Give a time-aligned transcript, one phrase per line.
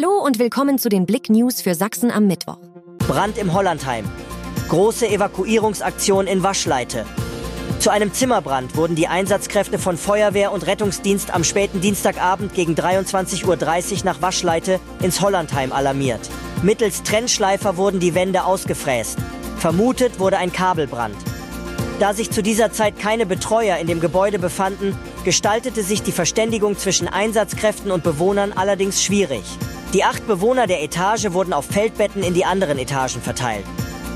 [0.00, 2.56] Hallo und willkommen zu den Blick News für Sachsen am Mittwoch.
[3.06, 4.06] Brand im Hollandheim.
[4.70, 7.04] Große Evakuierungsaktion in Waschleite.
[7.80, 13.46] Zu einem Zimmerbrand wurden die Einsatzkräfte von Feuerwehr und Rettungsdienst am späten Dienstagabend gegen 23.30
[13.46, 16.30] Uhr nach Waschleite ins Hollandheim alarmiert.
[16.62, 19.18] Mittels Trennschleifer wurden die Wände ausgefräst.
[19.58, 21.16] Vermutet wurde ein Kabelbrand.
[21.98, 26.78] Da sich zu dieser Zeit keine Betreuer in dem Gebäude befanden, gestaltete sich die Verständigung
[26.78, 29.44] zwischen Einsatzkräften und Bewohnern allerdings schwierig.
[29.92, 33.64] Die acht Bewohner der Etage wurden auf Feldbetten in die anderen Etagen verteilt.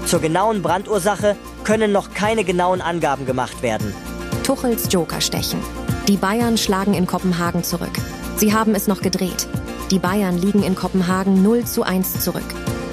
[0.07, 1.35] Zur genauen Brandursache
[1.65, 3.93] können noch keine genauen Angaben gemacht werden.
[4.45, 5.59] Tuchels Joker stechen.
[6.07, 7.91] Die Bayern schlagen in Kopenhagen zurück.
[8.37, 9.49] Sie haben es noch gedreht.
[9.91, 12.43] Die Bayern liegen in Kopenhagen 0 zu 1 zurück.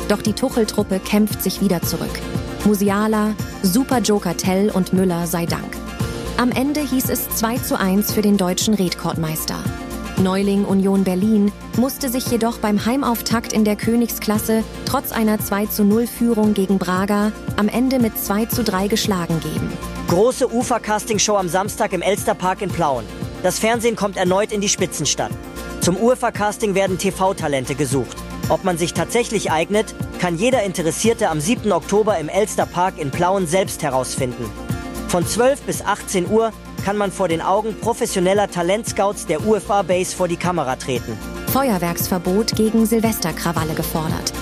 [0.07, 2.19] Doch die Tuchel-Truppe kämpft sich wieder zurück.
[2.65, 5.77] Musiala, Super Joker Tell und Müller sei Dank.
[6.37, 9.59] Am Ende hieß es 2 zu 1 für den deutschen Rekordmeister.
[10.21, 15.83] Neuling Union Berlin musste sich jedoch beim Heimauftakt in der Königsklasse trotz einer 2 zu
[15.83, 19.71] 0 Führung gegen Braga am Ende mit 2 zu 3 geschlagen geben.
[20.09, 23.05] Große Ufer-Casting-Show am Samstag im Elsterpark in Plauen.
[23.41, 25.31] Das Fernsehen kommt erneut in die Spitzenstadt.
[25.79, 28.17] Zum Ufer-Casting werden TV-Talente gesucht.
[28.49, 31.71] Ob man sich tatsächlich eignet, kann jeder Interessierte am 7.
[31.71, 34.45] Oktober im Elsterpark in Plauen selbst herausfinden.
[35.07, 36.51] Von 12 bis 18 Uhr
[36.83, 41.17] kann man vor den Augen professioneller Talentscouts der UFA Base vor die Kamera treten.
[41.47, 44.33] Feuerwerksverbot gegen Silvesterkrawalle gefordert.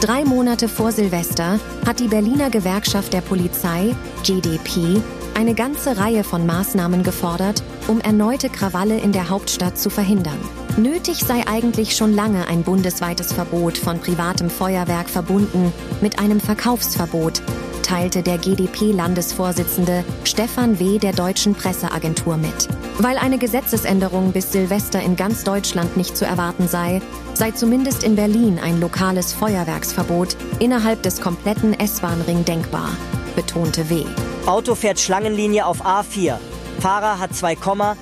[0.00, 5.00] Drei Monate vor Silvester hat die Berliner Gewerkschaft der Polizei, GDP,
[5.34, 10.38] eine ganze Reihe von Maßnahmen gefordert, um erneute Krawalle in der Hauptstadt zu verhindern.
[10.76, 17.42] Nötig sei eigentlich schon lange ein bundesweites Verbot von privatem Feuerwerk verbunden mit einem Verkaufsverbot,
[17.84, 20.98] teilte der GdP-Landesvorsitzende Stefan W.
[20.98, 22.68] der Deutschen Presseagentur mit.
[22.98, 27.00] Weil eine Gesetzesänderung bis Silvester in ganz Deutschland nicht zu erwarten sei,
[27.34, 32.90] sei zumindest in Berlin ein lokales Feuerwerksverbot innerhalb des kompletten S-Bahn-Ring denkbar,
[33.36, 34.04] betonte W.
[34.46, 36.38] Auto fährt Schlangenlinie auf A4.
[36.80, 37.96] Fahrer hat 2,38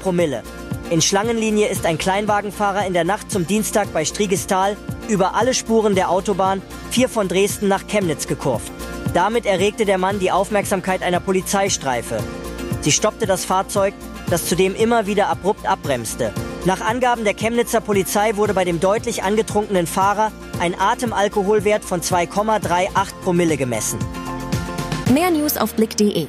[0.00, 0.42] Promille.
[0.90, 4.76] In Schlangenlinie ist ein Kleinwagenfahrer in der Nacht zum Dienstag bei Strigestal
[5.08, 8.70] über alle Spuren der Autobahn 4 von Dresden nach Chemnitz gekurvt.
[9.16, 12.18] Damit erregte der Mann die Aufmerksamkeit einer Polizeistreife.
[12.82, 13.94] Sie stoppte das Fahrzeug,
[14.28, 16.34] das zudem immer wieder abrupt abbremste.
[16.66, 23.14] Nach Angaben der Chemnitzer Polizei wurde bei dem deutlich angetrunkenen Fahrer ein Atemalkoholwert von 2,38
[23.24, 23.98] Promille gemessen.
[25.10, 26.26] Mehr News auf blick.de